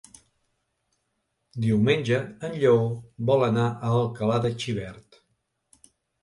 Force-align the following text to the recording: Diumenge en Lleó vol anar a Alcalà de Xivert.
Diumenge 1.65 2.17
en 2.47 2.55
Lleó 2.63 2.79
vol 3.31 3.45
anar 3.49 3.67
a 3.67 3.93
Alcalà 4.01 4.41
de 4.47 4.53
Xivert. 4.65 5.21